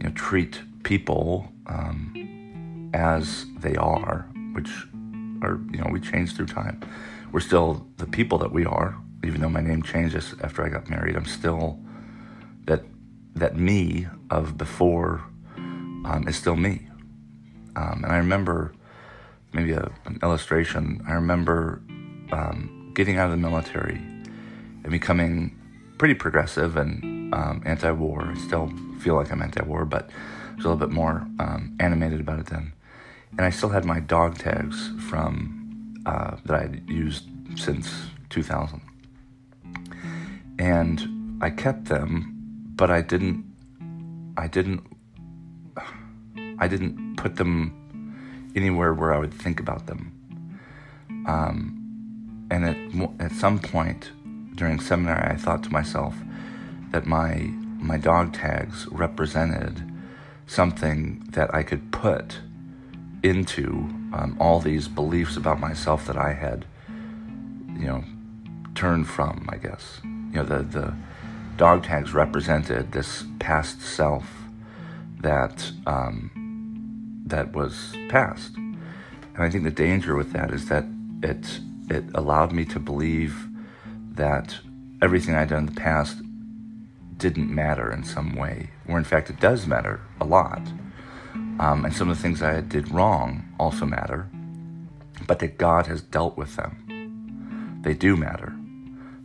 you 0.00 0.08
know, 0.08 0.14
treat 0.14 0.62
people 0.84 1.52
um, 1.66 2.90
as 2.94 3.44
they 3.58 3.76
are, 3.76 4.26
which 4.54 4.70
are, 5.42 5.60
you 5.70 5.78
know, 5.78 5.90
we 5.90 6.00
change 6.00 6.34
through 6.34 6.46
time. 6.46 6.80
We're 7.30 7.40
still 7.40 7.86
the 7.98 8.06
people 8.06 8.38
that 8.38 8.52
we 8.52 8.64
are, 8.64 8.96
even 9.22 9.42
though 9.42 9.50
my 9.50 9.60
name 9.60 9.82
changes 9.82 10.34
after 10.42 10.64
I 10.64 10.70
got 10.70 10.88
married. 10.88 11.14
I'm 11.14 11.26
still 11.26 11.78
that 12.64 12.82
that 13.34 13.54
me 13.54 14.06
of 14.30 14.56
before 14.56 15.22
um, 16.06 16.26
is 16.28 16.36
still 16.36 16.56
me. 16.56 16.88
Um, 17.74 18.02
and 18.04 18.12
I 18.12 18.16
remember 18.16 18.72
maybe 19.52 19.72
a, 19.72 19.90
an 20.04 20.18
illustration. 20.22 21.04
I 21.06 21.12
remember 21.12 21.82
um, 22.32 22.92
getting 22.94 23.18
out 23.18 23.26
of 23.26 23.30
the 23.32 23.36
military 23.36 23.96
and 23.96 24.90
becoming 24.90 25.56
pretty 25.98 26.14
progressive 26.14 26.76
and 26.76 27.34
um, 27.34 27.62
anti-war. 27.66 28.22
I 28.22 28.34
still 28.34 28.72
feel 29.00 29.14
like 29.14 29.30
I'm 29.32 29.42
anti-war, 29.42 29.84
but 29.84 30.10
I 30.52 30.54
was 30.56 30.64
a 30.64 30.68
little 30.68 30.86
bit 30.86 30.94
more 30.94 31.26
um, 31.38 31.76
animated 31.80 32.20
about 32.20 32.38
it 32.38 32.46
then. 32.46 32.72
And 33.32 33.42
I 33.42 33.50
still 33.50 33.70
had 33.70 33.84
my 33.84 34.00
dog 34.00 34.38
tags 34.38 34.90
from 35.08 35.94
uh, 36.06 36.36
that 36.44 36.56
I 36.56 36.62
had 36.62 36.88
used 36.88 37.24
since 37.56 37.92
2000, 38.30 38.80
and 40.58 41.42
I 41.42 41.50
kept 41.50 41.86
them, 41.86 42.32
but 42.76 42.90
I 42.90 43.02
didn't. 43.02 43.44
I 44.38 44.46
didn't. 44.46 44.84
I 46.58 46.68
didn't 46.68 47.16
put 47.16 47.36
them 47.36 48.52
anywhere 48.54 48.94
where 48.94 49.12
I 49.12 49.18
would 49.18 49.34
think 49.34 49.60
about 49.60 49.86
them. 49.86 50.12
Um, 51.26 52.46
and 52.50 52.64
at 52.64 53.20
at 53.20 53.32
some 53.32 53.58
point 53.58 54.10
during 54.54 54.80
seminary, 54.80 55.30
I 55.30 55.36
thought 55.36 55.62
to 55.64 55.70
myself 55.70 56.14
that 56.90 57.06
my 57.06 57.50
my 57.78 57.98
dog 57.98 58.32
tags 58.32 58.86
represented 58.88 59.82
something 60.46 61.22
that 61.30 61.54
I 61.54 61.62
could 61.62 61.92
put 61.92 62.38
into 63.22 63.88
um, 64.14 64.36
all 64.40 64.60
these 64.60 64.88
beliefs 64.88 65.36
about 65.36 65.58
myself 65.60 66.06
that 66.06 66.16
I 66.16 66.32
had, 66.32 66.64
you 67.76 67.86
know, 67.86 68.04
turned 68.74 69.08
from. 69.08 69.48
I 69.50 69.56
guess 69.56 70.00
you 70.04 70.36
know 70.36 70.44
the 70.44 70.62
the 70.62 70.94
dog 71.56 71.84
tags 71.84 72.14
represented 72.14 72.92
this 72.92 73.24
past 73.38 73.80
self 73.82 74.26
that 75.20 75.72
um, 75.86 76.30
that 77.26 77.52
was 77.52 77.94
past, 78.08 78.56
and 78.56 78.78
I 79.38 79.50
think 79.50 79.64
the 79.64 79.70
danger 79.70 80.16
with 80.16 80.32
that 80.32 80.50
is 80.50 80.68
that 80.68 80.84
it 81.22 81.60
it 81.88 82.04
allowed 82.14 82.52
me 82.52 82.64
to 82.66 82.80
believe 82.80 83.48
that 84.12 84.58
everything 85.02 85.34
I'd 85.34 85.50
done 85.50 85.66
in 85.68 85.74
the 85.74 85.80
past 85.80 86.18
didn't 87.16 87.54
matter 87.54 87.92
in 87.92 88.04
some 88.04 88.34
way, 88.34 88.70
where 88.86 88.98
in 88.98 89.04
fact, 89.04 89.30
it 89.30 89.40
does 89.40 89.66
matter 89.66 90.00
a 90.20 90.24
lot. 90.24 90.62
Um, 91.58 91.84
and 91.84 91.94
some 91.94 92.10
of 92.10 92.16
the 92.16 92.22
things 92.22 92.42
I 92.42 92.60
did 92.60 92.90
wrong 92.90 93.44
also 93.58 93.86
matter, 93.86 94.28
but 95.26 95.38
that 95.38 95.58
God 95.58 95.86
has 95.86 96.02
dealt 96.02 96.36
with 96.36 96.56
them. 96.56 97.80
They 97.82 97.94
do 97.94 98.16
matter. 98.16 98.54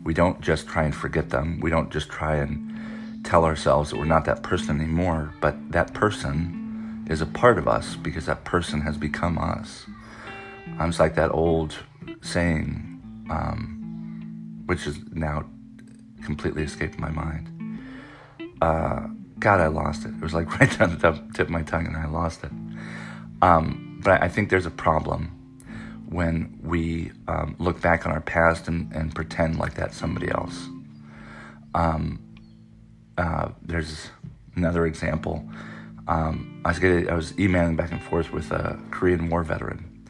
We 0.03 0.13
don't 0.13 0.39
just 0.41 0.67
try 0.67 0.83
and 0.83 0.95
forget 0.95 1.29
them. 1.29 1.59
We 1.59 1.69
don't 1.69 1.91
just 1.91 2.09
try 2.09 2.37
and 2.37 3.25
tell 3.25 3.43
ourselves 3.43 3.89
that 3.89 3.97
we're 3.97 4.05
not 4.05 4.25
that 4.25 4.43
person 4.43 4.79
anymore, 4.79 5.33
but 5.41 5.55
that 5.71 5.93
person 5.93 6.60
is 7.07 7.21
a 7.21 7.25
part 7.25 7.57
of 7.57 7.67
us 7.67 7.95
because 7.95 8.25
that 8.25 8.43
person 8.43 8.81
has 8.81 8.97
become 8.97 9.37
us. 9.37 9.85
Um, 10.79 10.89
it's 10.89 10.99
like 10.99 11.15
that 11.15 11.31
old 11.31 11.77
saying, 12.21 13.01
um, 13.29 14.63
which 14.65 14.87
is 14.87 14.99
now 15.11 15.45
completely 16.23 16.63
escaped 16.63 16.99
my 16.99 17.09
mind. 17.09 17.47
Uh, 18.61 19.07
God, 19.39 19.59
I 19.59 19.67
lost 19.67 20.05
it. 20.05 20.09
It 20.09 20.21
was 20.21 20.33
like 20.33 20.59
right 20.59 20.77
down 20.77 20.97
the 20.97 21.11
tip 21.33 21.47
of 21.47 21.49
my 21.49 21.63
tongue, 21.63 21.87
and 21.87 21.97
I 21.97 22.05
lost 22.05 22.43
it. 22.43 22.51
Um, 23.41 23.99
but 24.03 24.21
I 24.21 24.29
think 24.29 24.49
there's 24.49 24.67
a 24.67 24.71
problem 24.71 25.37
when 26.07 26.59
we 26.61 27.11
um, 27.27 27.55
look 27.57 27.81
back 27.81 28.05
on 28.05 28.11
our 28.11 28.21
past 28.21 28.67
and, 28.67 28.91
and, 28.91 29.15
pretend 29.15 29.57
like 29.57 29.75
that's 29.75 29.95
somebody 29.95 30.29
else. 30.29 30.67
Um, 31.73 32.19
uh, 33.17 33.49
there's 33.61 34.09
another 34.55 34.85
example. 34.85 35.49
I 36.63 36.69
was 36.69 36.79
getting, 36.79 37.09
I 37.09 37.15
was 37.15 37.37
emailing 37.39 37.75
back 37.75 37.91
and 37.91 38.01
forth 38.01 38.31
with 38.31 38.51
a 38.51 38.79
Korean 38.91 39.29
War 39.29 39.43
veteran, 39.43 40.07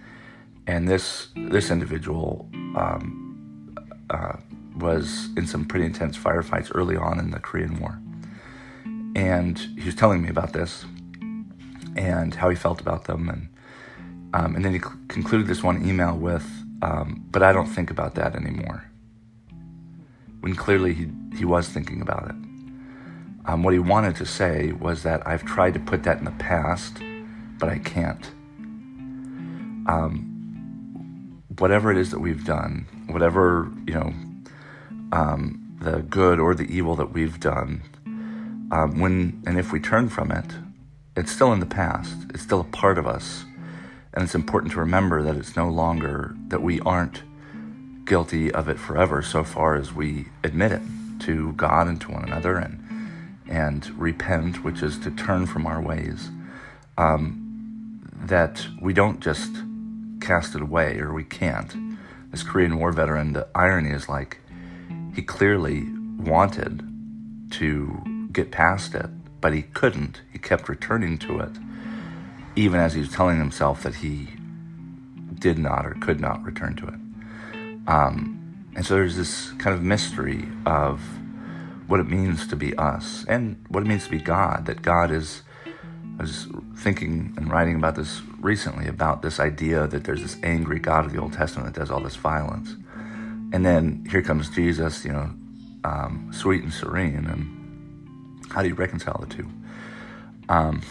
and 0.68 0.88
this 0.88 1.30
this 1.36 1.72
individual 1.72 2.50
um, 2.76 3.76
uh, 4.10 4.38
was 4.78 5.30
in 5.38 5.48
some 5.48 5.66
pretty 5.66 5.86
intense 5.86 6.18
firefights 6.18 6.72
early 6.76 6.98
on 6.98 7.20
in 7.20 7.32
the 7.32 7.40
Korean 7.40 7.80
War. 7.80 8.00
And 9.16 9.58
he 9.58 9.86
was 9.86 9.96
telling 9.96 10.22
me 10.22 10.30
about 10.30 10.54
this 10.54 10.86
and 11.96 12.36
how 12.36 12.50
he 12.50 12.56
felt 12.56 12.80
about 12.80 13.06
them 13.06 13.30
and 13.30 13.48
um, 14.34 14.56
and 14.56 14.64
then 14.64 14.74
he 14.74 14.80
cl- 14.80 14.98
concluded 15.10 15.48
this 15.48 15.62
one 15.62 15.86
email 15.86 16.16
with 16.18 16.48
um, 16.82 17.22
but 17.32 17.44
i 17.44 17.52
don't 17.52 17.68
think 17.68 17.92
about 17.92 18.16
that 18.16 18.36
anymore. 18.36 18.86
When 20.40 20.56
clearly 20.56 20.94
he, 20.94 21.08
he 21.38 21.46
was 21.46 21.68
thinking 21.68 22.02
about 22.02 22.30
it 22.30 22.51
um, 23.46 23.64
what 23.64 23.74
he 23.74 23.80
wanted 23.80 24.16
to 24.16 24.26
say 24.26 24.72
was 24.72 25.04
that 25.04 25.26
i've 25.28 25.44
tried 25.44 25.74
to 25.74 25.80
put 25.80 26.04
that 26.04 26.18
in 26.18 26.26
the 26.26 26.32
past 26.32 26.98
but 27.60 27.70
i 27.70 27.78
can't 27.78 28.32
um, 29.88 31.42
whatever 31.58 31.92
it 31.92 31.98
is 31.98 32.12
that 32.12 32.20
we've 32.20 32.46
done 32.46 32.86
whatever 33.08 33.72
you 33.88 33.94
know 33.94 34.14
um, 35.12 35.76
the 35.80 36.00
good 36.04 36.40
or 36.40 36.54
the 36.56 36.64
evil 36.64 36.96
that 36.96 37.12
we've 37.12 37.40
done 37.40 37.82
um, 38.72 39.00
when 39.00 39.44
and 39.46 39.60
if 39.60 39.74
we 39.74 39.80
turn 39.80 40.08
from 40.08 40.32
it, 40.32 40.46
it's 41.18 41.32
still 41.32 41.52
in 41.52 41.60
the 41.60 41.66
past. 41.66 42.16
It's 42.30 42.42
still 42.42 42.62
a 42.62 42.66
part 42.66 42.98
of 42.98 43.06
us, 43.06 43.44
and 44.14 44.24
it's 44.24 44.34
important 44.34 44.72
to 44.74 44.80
remember 44.80 45.22
that 45.24 45.36
it's 45.36 45.58
no 45.58 45.68
longer 45.68 46.36
that 46.48 46.62
we 46.62 46.80
aren't 46.82 47.24
guilty 48.06 48.52
of 48.52 48.70
it 48.70 48.80
forever, 48.80 49.22
so 49.22 49.44
far 49.44 49.76
as 49.76 49.94
we 49.94 50.28
admit 50.44 50.72
it 50.72 50.82
to 51.20 51.52
God 51.54 51.88
and 51.88 52.00
to 52.02 52.12
one 52.12 52.24
another, 52.24 52.56
and 52.56 52.82
and 53.52 53.88
repent, 54.00 54.64
which 54.64 54.82
is 54.82 54.98
to 55.00 55.12
turn 55.12 55.46
from 55.46 55.68
our 55.68 55.82
ways. 55.82 56.32
Um, 56.98 57.38
that 58.24 58.66
we 58.80 58.94
don't 58.94 59.20
just 59.20 59.52
cast 60.22 60.56
it 60.56 60.62
away, 60.62 61.00
or 61.00 61.14
we 61.14 61.24
can't. 61.24 61.76
This 62.32 62.44
Korean 62.44 62.78
War 62.78 62.92
veteran, 62.92 63.34
the 63.34 63.48
irony 63.54 63.90
is 63.90 64.08
like 64.08 64.40
he 65.14 65.22
clearly 65.22 65.86
wanted 66.18 66.88
to 67.52 68.30
get 68.32 68.52
past 68.52 68.96
it, 68.96 69.10
but 69.42 69.54
he 69.54 69.64
couldn't. 69.64 70.22
He 70.32 70.40
kept 70.40 70.70
returning 70.70 71.18
to 71.20 71.40
it, 71.40 71.52
even 72.56 72.80
as 72.80 72.94
he 72.94 73.02
was 73.02 73.12
telling 73.12 73.38
himself 73.38 73.84
that 73.84 73.96
he 73.96 74.30
did 75.34 75.58
not 75.58 75.86
or 75.86 75.96
could 75.96 76.22
not 76.22 76.44
return 76.44 76.76
to 76.76 76.88
it. 76.88 77.88
Um, 77.88 78.72
and 78.76 78.86
so 78.86 78.94
there's 78.94 79.18
this 79.18 79.52
kind 79.54 79.76
of 79.76 79.82
mystery 79.82 80.48
of 80.66 81.02
what 81.92 82.00
it 82.00 82.08
means 82.08 82.48
to 82.48 82.56
be 82.56 82.74
us 82.78 83.26
and 83.28 83.66
what 83.68 83.84
it 83.84 83.86
means 83.86 84.06
to 84.06 84.12
be 84.12 84.18
God, 84.18 84.66
that 84.66 84.82
God 84.82 85.12
is. 85.12 85.42
I 86.18 86.24
was 86.24 86.48
thinking 86.78 87.34
and 87.36 87.52
writing 87.52 87.76
about 87.76 87.96
this 87.96 88.22
recently 88.40 88.88
about 88.88 89.22
this 89.22 89.40
idea 89.40 89.88
that 89.88 90.06
there's 90.06 90.22
this 90.22 90.38
angry 90.42 90.80
God 90.80 91.06
of 91.06 91.12
the 91.12 91.20
Old 91.20 91.34
Testament 91.34 91.74
that 91.74 91.80
does 91.80 91.92
all 91.92 92.00
this 92.00 92.16
violence. 92.16 92.76
And 93.54 93.66
then 93.66 94.06
here 94.10 94.22
comes 94.22 94.50
Jesus, 94.50 95.04
you 95.04 95.12
know, 95.12 95.32
um, 95.84 96.32
sweet 96.32 96.64
and 96.64 96.72
serene, 96.72 97.26
and 97.26 98.46
how 98.52 98.62
do 98.62 98.70
you 98.70 98.76
reconcile 98.76 99.18
the 99.20 99.36
two? 99.36 99.50
Um, 100.48 100.82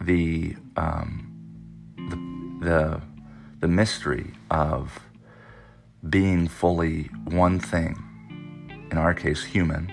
the, 0.00 0.54
um, 0.76 1.26
the 1.96 2.66
the 2.66 3.00
the 3.60 3.68
mystery 3.68 4.32
of 4.50 5.00
being 6.08 6.48
fully 6.48 7.04
one 7.24 7.58
thing, 7.58 7.96
in 8.90 8.96
our 8.98 9.14
case, 9.14 9.44
human, 9.44 9.92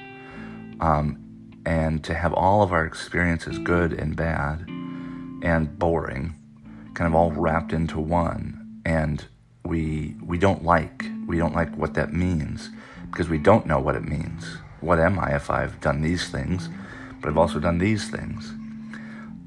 um, 0.79 1.23
and 1.65 2.03
to 2.03 2.13
have 2.13 2.33
all 2.33 2.63
of 2.63 2.71
our 2.71 2.85
experiences, 2.85 3.57
good 3.59 3.93
and 3.93 4.15
bad, 4.15 4.65
and 5.43 5.77
boring, 5.77 6.35
kind 6.93 7.07
of 7.07 7.15
all 7.15 7.31
wrapped 7.31 7.73
into 7.73 7.99
one, 7.99 8.81
and 8.85 9.25
we 9.65 10.15
we 10.23 10.37
don't 10.37 10.63
like 10.63 11.05
we 11.27 11.37
don't 11.37 11.53
like 11.53 11.75
what 11.77 11.93
that 11.95 12.13
means 12.13 12.69
because 13.11 13.29
we 13.29 13.37
don't 13.37 13.65
know 13.65 13.79
what 13.79 13.95
it 13.95 14.03
means. 14.03 14.57
What 14.79 14.99
am 14.99 15.19
I 15.19 15.35
if 15.35 15.49
I've 15.49 15.79
done 15.81 16.01
these 16.01 16.29
things? 16.29 16.69
but 17.21 17.29
I've 17.29 17.37
also 17.37 17.59
done 17.59 17.77
these 17.77 18.09
things. 18.09 18.53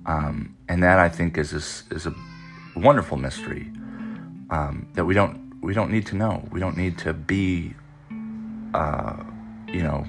Um, 0.06 0.56
and 0.68 0.82
that 0.82 0.98
I 0.98 1.08
think 1.08 1.38
is 1.38 1.52
is, 1.52 1.84
is 1.90 2.06
a 2.06 2.14
wonderful 2.76 3.16
mystery 3.16 3.70
um, 4.50 4.88
that 4.94 5.04
we 5.04 5.14
don't 5.14 5.52
we 5.60 5.74
don't 5.74 5.90
need 5.90 6.06
to 6.06 6.16
know. 6.16 6.46
We 6.50 6.60
don't 6.60 6.76
need 6.76 6.98
to 6.98 7.12
be, 7.12 7.74
uh, 8.74 9.16
you 9.68 9.82
know, 9.82 10.06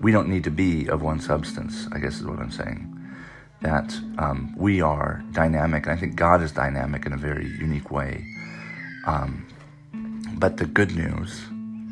we 0.00 0.12
don't 0.12 0.28
need 0.28 0.44
to 0.44 0.50
be 0.50 0.86
of 0.88 1.02
one 1.02 1.20
substance. 1.20 1.86
I 1.92 1.98
guess 1.98 2.16
is 2.16 2.26
what 2.26 2.38
I'm 2.38 2.50
saying. 2.50 2.96
That 3.60 3.92
um, 4.18 4.54
we 4.56 4.80
are 4.80 5.22
dynamic, 5.32 5.84
and 5.84 5.92
I 5.92 5.96
think 5.96 6.16
God 6.16 6.42
is 6.42 6.52
dynamic 6.52 7.04
in 7.04 7.12
a 7.12 7.16
very 7.18 7.46
unique 7.46 7.90
way. 7.90 8.24
Um, 9.06 9.46
but 10.38 10.56
the 10.56 10.64
good 10.64 10.96
news 10.96 11.42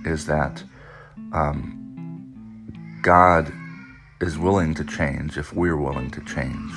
is 0.07 0.25
that 0.27 0.63
um, 1.33 1.75
God 3.03 3.53
is 4.21 4.39
willing 4.39 4.75
to 4.75 4.85
change 4.85 5.37
if 5.37 5.53
we're 5.53 5.77
willing 5.77 6.11
to 6.13 6.21
change. 6.25 6.73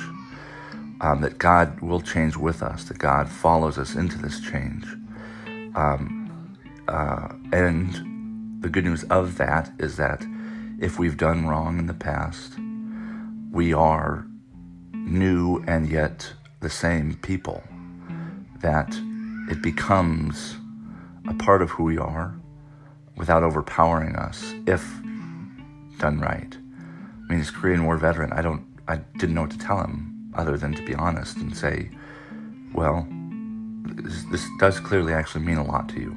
Um, 1.00 1.20
that 1.22 1.38
God 1.38 1.80
will 1.80 2.00
change 2.00 2.36
with 2.36 2.62
us, 2.62 2.84
that 2.84 2.98
God 2.98 3.28
follows 3.28 3.76
us 3.76 3.96
into 3.96 4.18
this 4.18 4.40
change. 4.40 4.84
Um, 5.74 6.58
uh, 6.86 7.28
and 7.52 8.62
the 8.62 8.68
good 8.68 8.84
news 8.84 9.02
of 9.04 9.36
that 9.38 9.72
is 9.80 9.96
that 9.96 10.24
if 10.82 10.98
we've 10.98 11.16
done 11.16 11.46
wrong 11.46 11.78
in 11.78 11.86
the 11.86 11.94
past, 11.94 12.54
we 13.52 13.72
are 13.72 14.26
new 14.92 15.62
and 15.68 15.88
yet 15.88 16.32
the 16.60 16.68
same 16.68 17.14
people. 17.22 17.62
That 18.60 18.92
it 19.48 19.62
becomes 19.62 20.56
a 21.28 21.34
part 21.34 21.62
of 21.62 21.70
who 21.70 21.84
we 21.84 21.98
are 21.98 22.34
without 23.16 23.44
overpowering 23.44 24.16
us 24.16 24.54
if 24.66 24.84
done 25.98 26.18
right. 26.18 26.56
I 26.56 27.28
mean, 27.28 27.38
he's 27.38 27.50
a 27.50 27.52
Korean 27.52 27.84
War 27.84 27.96
veteran. 27.96 28.32
I 28.32 28.42
don't, 28.42 28.64
I 28.88 28.96
didn't 29.18 29.36
know 29.36 29.42
what 29.42 29.52
to 29.52 29.58
tell 29.58 29.80
him 29.80 30.32
other 30.34 30.56
than 30.56 30.74
to 30.74 30.84
be 30.84 30.96
honest 30.96 31.36
and 31.36 31.56
say, 31.56 31.90
well, 32.74 33.06
this, 33.84 34.24
this 34.32 34.48
does 34.58 34.80
clearly 34.80 35.12
actually 35.12 35.44
mean 35.44 35.58
a 35.58 35.64
lot 35.64 35.88
to 35.90 36.00
you. 36.00 36.16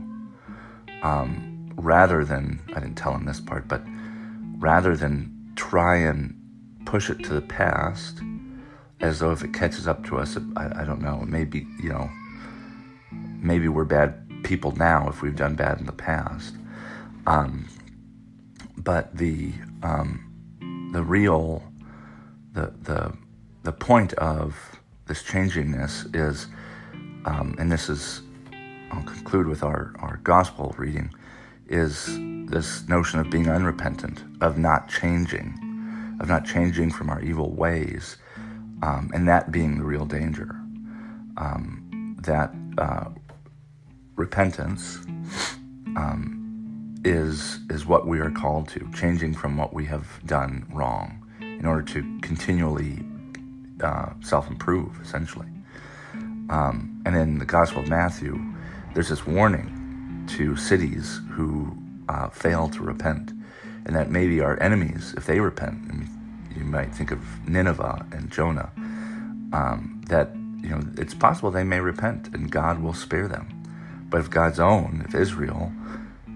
Um, 1.04 1.72
rather 1.76 2.26
than, 2.26 2.62
I 2.76 2.80
didn't 2.80 2.96
tell 2.96 3.14
him 3.14 3.26
this 3.26 3.40
part, 3.40 3.68
but 3.68 3.84
rather 4.66 4.96
than 4.96 5.32
try 5.56 5.96
and 5.96 6.34
push 6.86 7.12
it 7.12 7.24
to 7.24 7.32
the 7.36 7.42
past 7.42 8.20
as 9.00 9.20
though 9.20 9.32
if 9.32 9.44
it 9.44 9.54
catches 9.54 9.88
up 9.88 10.04
to 10.04 10.18
us, 10.18 10.38
I, 10.56 10.82
I 10.82 10.84
don't 10.84 11.02
know, 11.02 11.24
maybe, 11.28 11.68
you 11.84 11.90
know, 11.90 12.10
maybe 13.12 13.68
we're 13.68 13.86
bad 13.86 14.10
people 14.44 14.72
now 14.72 15.08
if 15.08 15.22
we've 15.22 15.36
done 15.36 15.54
bad 15.54 15.80
in 15.80 15.86
the 15.86 15.92
past. 15.92 16.56
Um, 17.28 17.68
but 18.76 19.16
the, 19.16 19.54
um, 19.84 20.90
the 20.94 21.04
real, 21.04 21.62
the 22.54 22.74
the 22.82 23.16
the 23.62 23.72
point 23.72 24.14
of 24.14 24.80
this 25.06 25.22
changingness 25.22 25.94
is, 26.16 26.48
um, 27.26 27.56
and 27.60 27.72
this 27.72 27.88
is, 27.88 28.22
I'll 28.92 29.04
conclude 29.04 29.48
with 29.48 29.62
our 29.62 29.94
our 30.00 30.18
gospel 30.24 30.74
reading, 30.76 31.14
is 31.68 32.18
this 32.48 32.88
notion 32.88 33.20
of 33.20 33.30
being 33.30 33.50
unrepentant, 33.50 34.24
of 34.42 34.58
not 34.58 34.88
changing, 34.90 36.18
of 36.20 36.28
not 36.28 36.46
changing 36.46 36.92
from 36.92 37.10
our 37.10 37.22
evil 37.22 37.52
ways, 37.52 38.18
um, 38.84 39.10
and 39.14 39.28
that 39.28 39.52
being 39.52 39.78
the 39.78 39.84
real 39.84 40.06
danger. 40.06 40.56
Um, 41.38 42.16
that 42.22 42.54
uh, 42.78 43.10
repentance 44.16 44.98
um, 45.96 46.96
is 47.04 47.60
is 47.70 47.86
what 47.86 48.08
we 48.08 48.20
are 48.20 48.32
called 48.32 48.70
to, 48.70 48.90
changing 48.94 49.34
from 49.34 49.58
what 49.58 49.74
we 49.74 49.86
have 49.86 50.20
done 50.26 50.66
wrong, 50.72 51.26
in 51.42 51.66
order 51.66 51.82
to 51.82 52.20
continually 52.22 53.06
uh, 53.84 54.12
self 54.22 54.50
improve, 54.50 55.00
essentially. 55.02 55.48
Um, 56.50 57.02
and 57.06 57.16
in 57.16 57.40
the 57.40 57.46
Gospel 57.46 57.82
of 57.82 57.90
Matthew, 57.90 58.40
there's 58.94 59.10
this 59.10 59.26
warning 59.26 59.75
to 60.30 60.56
cities 60.56 61.22
who 61.32 61.76
uh, 62.10 62.30
fail 62.30 62.70
to 62.70 62.82
repent, 62.82 63.32
and 63.86 63.96
that 63.96 64.10
maybe 64.10 64.42
our 64.42 64.62
enemies, 64.62 65.14
if 65.18 65.26
they 65.26 65.40
repent, 65.40 65.80
you 66.56 66.64
might 66.64 66.94
think 66.94 67.12
of 67.12 67.48
Nineveh 67.48 68.06
and 68.12 68.32
Jonah, 68.32 68.72
um, 69.54 70.02
that 70.08 70.30
you 70.62 70.70
know 70.70 70.82
it's 70.98 71.14
possible 71.14 71.52
they 71.52 71.64
may 71.64 71.80
repent 71.80 72.30
and 72.34 72.52
God 72.52 72.82
will 72.82 72.94
spare 72.94 73.28
them. 73.28 73.48
But 74.10 74.22
if 74.22 74.30
God's 74.30 74.60
own, 74.60 75.04
if 75.08 75.16
Israel 75.16 75.72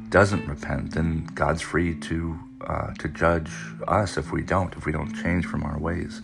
doesn't 0.10 0.48
repent, 0.48 0.91
then 0.91 1.25
God's 1.34 1.62
free 1.62 1.96
to 1.96 2.39
uh, 2.67 2.93
to 2.96 3.08
judge 3.08 3.51
us 3.88 4.17
if 4.17 4.31
we 4.31 4.41
don't, 4.41 4.75
if 4.75 4.86
we 4.86 4.91
don't 4.91 5.13
change 5.13 5.46
from 5.46 5.63
our 5.63 5.79
ways. 5.79 6.22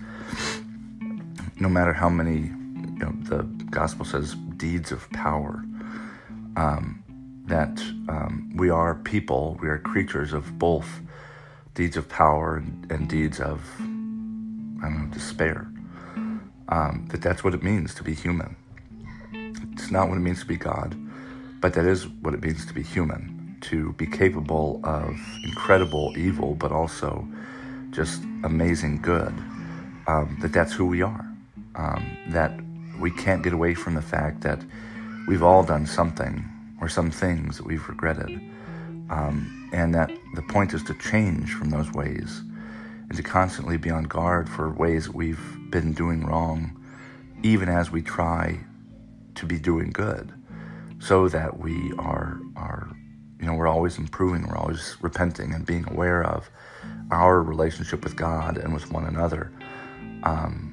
No 1.59 1.69
matter 1.69 1.93
how 1.93 2.09
many, 2.09 2.39
you 2.41 2.99
know, 2.99 3.13
the 3.21 3.43
gospel 3.69 4.05
says 4.05 4.35
deeds 4.57 4.91
of 4.91 5.09
power. 5.11 5.63
Um, 6.57 7.03
that 7.47 7.79
um, 8.09 8.51
we 8.55 8.69
are 8.69 8.95
people, 8.95 9.57
we 9.61 9.67
are 9.67 9.77
creatures 9.77 10.33
of 10.33 10.57
both 10.57 11.01
deeds 11.73 11.97
of 11.97 12.09
power 12.09 12.57
and, 12.57 12.91
and 12.91 13.07
deeds 13.09 13.39
of, 13.39 13.61
I 13.79 13.83
don't 13.83 15.09
know, 15.09 15.13
despair. 15.13 15.67
Um, 16.69 17.05
that 17.11 17.21
that's 17.21 17.43
what 17.43 17.53
it 17.53 17.61
means 17.61 17.93
to 17.95 18.03
be 18.03 18.15
human. 18.15 18.55
It's 19.73 19.91
not 19.91 20.09
what 20.09 20.17
it 20.17 20.21
means 20.21 20.39
to 20.39 20.45
be 20.47 20.57
God, 20.57 20.95
but 21.61 21.73
that 21.73 21.85
is 21.85 22.07
what 22.07 22.33
it 22.33 22.41
means 22.41 22.65
to 22.65 22.73
be 22.73 22.81
human, 22.81 23.57
to 23.61 23.93
be 23.93 24.07
capable 24.07 24.79
of 24.83 25.15
incredible 25.43 26.13
evil, 26.17 26.55
but 26.55 26.71
also 26.71 27.27
just 27.91 28.23
amazing 28.43 29.01
good. 29.01 29.33
Um, 30.07 30.37
that 30.41 30.53
that's 30.53 30.73
who 30.73 30.85
we 30.85 31.01
are. 31.01 31.25
Um, 31.75 32.17
that 32.29 32.59
we 32.99 33.11
can't 33.11 33.43
get 33.43 33.53
away 33.53 33.73
from 33.73 33.95
the 33.95 34.01
fact 34.01 34.41
that 34.41 34.59
we've 35.27 35.43
all 35.43 35.63
done 35.63 35.85
something 35.85 36.45
or 36.81 36.89
some 36.89 37.11
things 37.11 37.57
that 37.57 37.65
we've 37.65 37.87
regretted. 37.87 38.41
Um, 39.09 39.69
and 39.71 39.93
that 39.93 40.11
the 40.35 40.41
point 40.41 40.73
is 40.73 40.83
to 40.83 40.93
change 40.95 41.53
from 41.53 41.69
those 41.69 41.91
ways 41.91 42.41
and 43.09 43.15
to 43.15 43.23
constantly 43.23 43.77
be 43.77 43.89
on 43.89 44.03
guard 44.03 44.49
for 44.49 44.71
ways 44.71 45.09
we've 45.09 45.57
been 45.69 45.93
doing 45.93 46.25
wrong, 46.25 46.83
even 47.43 47.69
as 47.69 47.91
we 47.91 48.01
try 48.01 48.59
to 49.35 49.45
be 49.45 49.59
doing 49.59 49.91
good, 49.91 50.33
so 50.99 51.27
that 51.27 51.59
we 51.59 51.91
are, 51.99 52.39
are 52.55 52.89
you 53.39 53.45
know, 53.45 53.53
we're 53.53 53.67
always 53.67 53.97
improving, 53.97 54.47
we're 54.47 54.57
always 54.57 54.95
repenting 55.01 55.53
and 55.53 55.65
being 55.65 55.85
aware 55.91 56.23
of 56.23 56.49
our 57.11 57.41
relationship 57.43 58.03
with 58.03 58.15
God 58.15 58.57
and 58.57 58.73
with 58.73 58.91
one 58.91 59.05
another. 59.05 59.51
Um, 60.23 60.71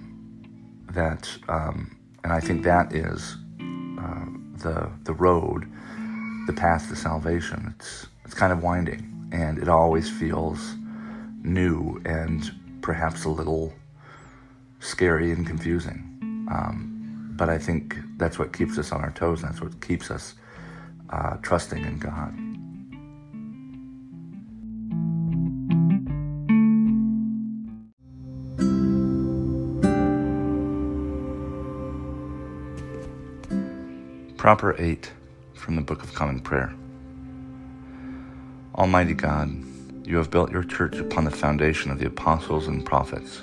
that, 0.90 1.28
um, 1.48 1.98
and 2.24 2.32
I 2.32 2.40
think 2.40 2.62
that 2.64 2.94
is 2.94 3.36
uh, 4.00 4.26
the 4.58 4.90
the 5.04 5.12
road 5.12 5.66
the 6.46 6.52
path 6.52 6.88
to 6.88 6.96
salvation. 6.96 7.74
It's 7.76 8.06
it's 8.24 8.34
kind 8.34 8.52
of 8.52 8.62
winding, 8.62 9.30
and 9.32 9.58
it 9.58 9.68
always 9.68 10.08
feels 10.08 10.76
new 11.42 12.00
and 12.04 12.52
perhaps 12.80 13.24
a 13.24 13.28
little 13.28 13.72
scary 14.80 15.30
and 15.30 15.46
confusing. 15.46 16.18
Um, 16.50 17.32
but 17.36 17.48
I 17.48 17.58
think 17.58 17.96
that's 18.16 18.38
what 18.38 18.52
keeps 18.52 18.78
us 18.78 18.92
on 18.92 19.00
our 19.00 19.12
toes, 19.12 19.42
and 19.42 19.50
that's 19.50 19.62
what 19.62 19.80
keeps 19.80 20.10
us 20.10 20.34
uh, 21.10 21.36
trusting 21.42 21.84
in 21.84 21.98
God. 21.98 22.34
Proper 34.42 34.74
8 34.76 35.12
from 35.54 35.76
the 35.76 35.82
Book 35.82 36.02
of 36.02 36.14
Common 36.14 36.40
Prayer. 36.40 36.74
Almighty 38.74 39.14
God, 39.14 39.48
you 40.04 40.16
have 40.16 40.32
built 40.32 40.50
your 40.50 40.64
church 40.64 40.96
upon 40.96 41.22
the 41.22 41.30
foundation 41.30 41.92
of 41.92 42.00
the 42.00 42.08
apostles 42.08 42.66
and 42.66 42.84
prophets, 42.84 43.42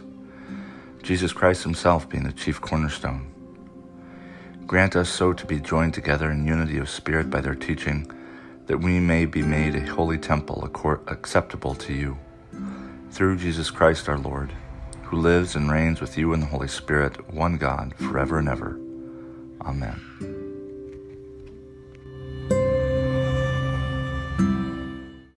Jesus 1.02 1.32
Christ 1.32 1.64
himself 1.64 2.10
being 2.10 2.26
the 2.26 2.34
chief 2.34 2.60
cornerstone. 2.60 3.32
Grant 4.68 4.98
us 4.98 5.08
so 5.08 5.32
to 5.32 5.46
be 5.46 5.62
joined 5.62 5.94
together 5.94 6.32
in 6.32 6.46
unity 6.46 6.78
of 6.80 6.90
spirit 6.90 7.30
by 7.30 7.40
their 7.40 7.56
teaching, 7.56 8.12
that 8.66 8.82
we 8.82 9.00
may 9.00 9.24
be 9.24 9.42
made 9.42 9.78
a 9.78 9.86
holy 9.86 10.18
temple 10.18 10.70
acceptable 11.08 11.76
to 11.76 11.94
you. 11.94 12.18
Through 13.12 13.38
Jesus 13.38 13.72
Christ 13.72 14.10
our 14.10 14.20
Lord, 14.20 14.52
who 15.04 15.16
lives 15.16 15.56
and 15.56 15.72
reigns 15.72 16.02
with 16.02 16.18
you 16.18 16.34
in 16.34 16.42
the 16.42 16.48
Holy 16.48 16.68
Spirit, 16.68 17.34
one 17.34 17.56
God, 17.56 17.96
forever 17.96 18.38
and 18.38 18.50
ever. 18.50 18.78
Amen. 19.62 20.39